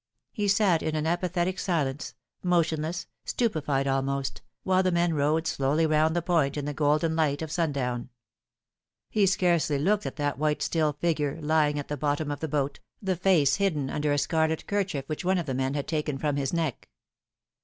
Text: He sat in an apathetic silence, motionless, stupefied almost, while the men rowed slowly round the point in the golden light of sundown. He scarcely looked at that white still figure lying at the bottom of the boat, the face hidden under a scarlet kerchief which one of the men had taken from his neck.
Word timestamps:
He 0.31 0.47
sat 0.47 0.81
in 0.81 0.95
an 0.95 1.05
apathetic 1.05 1.59
silence, 1.59 2.15
motionless, 2.41 3.05
stupefied 3.23 3.85
almost, 3.87 4.41
while 4.63 4.81
the 4.81 4.91
men 4.91 5.13
rowed 5.13 5.45
slowly 5.45 5.85
round 5.85 6.15
the 6.15 6.23
point 6.23 6.57
in 6.57 6.65
the 6.65 6.73
golden 6.73 7.15
light 7.15 7.43
of 7.43 7.51
sundown. 7.51 8.09
He 9.11 9.27
scarcely 9.27 9.77
looked 9.77 10.07
at 10.07 10.15
that 10.15 10.39
white 10.39 10.63
still 10.63 10.93
figure 10.93 11.37
lying 11.39 11.77
at 11.77 11.87
the 11.87 11.97
bottom 11.97 12.31
of 12.31 12.39
the 12.39 12.47
boat, 12.47 12.79
the 12.99 13.15
face 13.15 13.57
hidden 13.57 13.91
under 13.91 14.11
a 14.11 14.17
scarlet 14.17 14.65
kerchief 14.65 15.07
which 15.07 15.23
one 15.23 15.37
of 15.37 15.45
the 15.45 15.53
men 15.53 15.75
had 15.75 15.87
taken 15.87 16.17
from 16.17 16.35
his 16.35 16.51
neck. 16.51 16.89